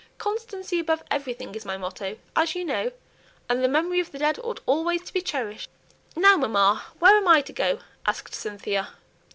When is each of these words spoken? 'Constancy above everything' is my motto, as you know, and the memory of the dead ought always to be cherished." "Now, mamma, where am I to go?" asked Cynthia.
'Constancy 0.17 0.79
above 0.79 1.03
everything' 1.11 1.53
is 1.53 1.63
my 1.63 1.77
motto, 1.77 2.17
as 2.35 2.55
you 2.55 2.65
know, 2.65 2.91
and 3.47 3.63
the 3.63 3.67
memory 3.67 3.99
of 3.99 4.11
the 4.11 4.17
dead 4.17 4.39
ought 4.43 4.59
always 4.65 5.03
to 5.03 5.13
be 5.13 5.21
cherished." 5.21 5.69
"Now, 6.15 6.37
mamma, 6.37 6.85
where 6.97 7.15
am 7.15 7.27
I 7.27 7.41
to 7.41 7.53
go?" 7.53 7.81
asked 8.03 8.33
Cynthia. 8.33 8.93